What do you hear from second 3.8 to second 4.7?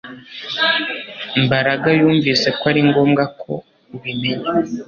ubimenya